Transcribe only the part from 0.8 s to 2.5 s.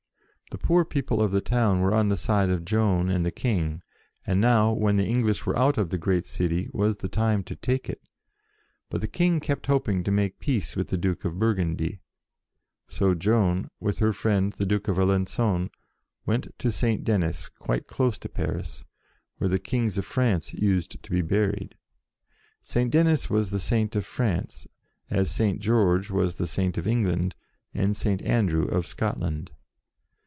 people of the town were on the side